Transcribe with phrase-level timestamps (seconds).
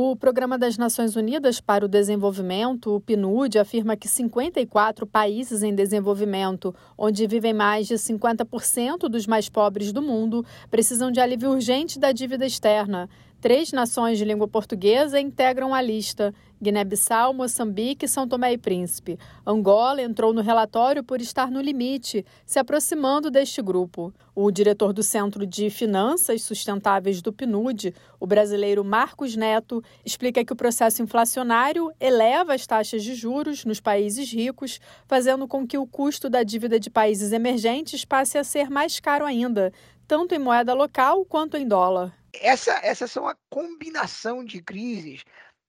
[0.00, 5.74] O Programa das Nações Unidas para o Desenvolvimento, o PNUD, afirma que 54 países em
[5.74, 11.98] desenvolvimento, onde vivem mais de 50% dos mais pobres do mundo, precisam de alívio urgente
[11.98, 13.10] da dívida externa.
[13.40, 19.16] Três nações de língua portuguesa integram a lista: Guiné-Bissau, Moçambique e São Tomé e Príncipe.
[19.46, 24.12] Angola entrou no relatório por estar no limite, se aproximando deste grupo.
[24.34, 30.52] O diretor do Centro de Finanças Sustentáveis do PNUD, o brasileiro Marcos Neto, explica que
[30.52, 35.86] o processo inflacionário eleva as taxas de juros nos países ricos, fazendo com que o
[35.86, 39.72] custo da dívida de países emergentes passe a ser mais caro ainda,
[40.08, 45.24] tanto em moeda local quanto em dólar essa, essas são a combinação de crises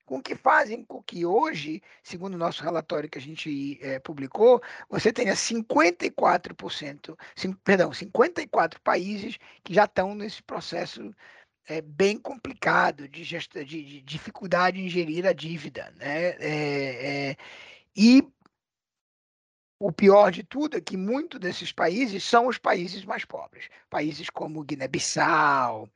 [0.10, 4.60] com que fazem com que hoje, segundo o nosso relatório que a gente é, publicou,
[4.90, 11.14] você tenha 54%, sim, perdão, 54 países que já estão nesse processo
[11.68, 15.94] é, bem complicado de, gesta, de, de, dificuldade em gerir a dívida.
[15.98, 16.30] Né?
[16.40, 17.38] É,
[17.96, 18.28] e
[19.80, 23.70] o pior de tudo é que muitos desses países são os países mais pobres.
[23.90, 25.88] Países como Guiné-Bissau,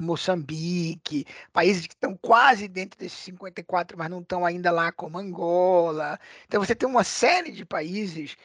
[0.00, 6.18] Moçambique, países que estão quase dentro desses 54, mas não estão ainda lá, como Angola.
[6.46, 8.36] Então você tem uma série de países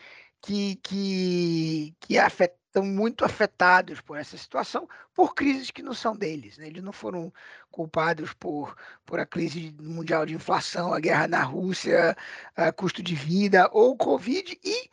[0.42, 6.58] que, que, que estão muito afetados por essa situação, por crises que não são deles.
[6.58, 6.68] Né?
[6.68, 7.32] Eles não foram
[7.70, 12.16] culpados por, por a crise mundial de inflação, a guerra na Rússia,
[12.56, 14.58] a custo de vida ou Covid.
[14.64, 14.90] E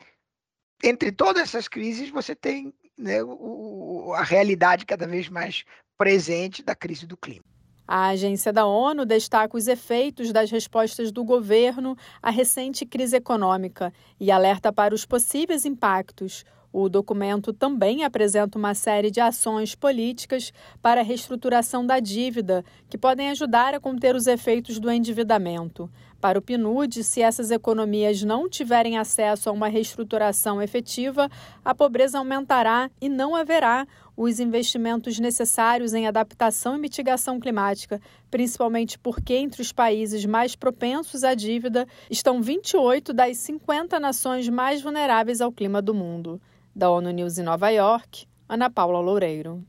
[0.82, 5.64] entre todas essas crises, você tem né, o, a realidade cada vez mais
[5.98, 7.44] presente da crise do clima.
[7.86, 13.92] A agência da ONU destaca os efeitos das respostas do governo à recente crise econômica
[14.20, 16.44] e alerta para os possíveis impactos.
[16.70, 22.98] O documento também apresenta uma série de ações políticas para a reestruturação da dívida, que
[22.98, 25.90] podem ajudar a conter os efeitos do endividamento.
[26.20, 31.30] Para o PNUD, se essas economias não tiverem acesso a uma reestruturação efetiva,
[31.64, 33.86] a pobreza aumentará e não haverá
[34.16, 41.22] os investimentos necessários em adaptação e mitigação climática, principalmente porque entre os países mais propensos
[41.22, 46.40] à dívida estão 28 das 50 nações mais vulneráveis ao clima do mundo.
[46.74, 49.64] Da ONU News em Nova York, Ana Paula Loureiro.